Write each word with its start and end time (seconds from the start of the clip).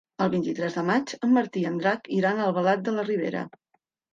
El 0.25 0.29
vint-i-tres 0.35 0.77
de 0.77 0.83
maig 0.87 1.13
en 1.27 1.35
Martí 1.35 1.63
i 1.65 1.67
en 1.73 1.77
Drac 1.83 2.09
iran 2.17 2.41
a 2.41 2.49
Albalat 2.49 2.85
de 2.89 2.95
la 2.99 3.07
Ribera. 3.13 3.45